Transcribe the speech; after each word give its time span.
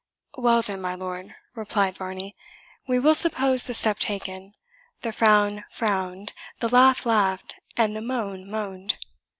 "Well, 0.35 0.63
then, 0.63 0.81
my 0.81 0.95
lord," 0.95 1.35
replied 1.53 1.93
Varney, 1.95 2.35
"we 2.87 2.97
will 2.97 3.13
suppose 3.13 3.61
the 3.65 3.75
step 3.75 3.99
taken, 3.99 4.53
the 5.01 5.13
frown 5.13 5.63
frowned, 5.69 6.33
the 6.59 6.69
laugh 6.69 7.05
laughed, 7.05 7.53
and 7.77 7.95
the 7.95 8.01
moan 8.01 8.49
moaned. 8.49 8.97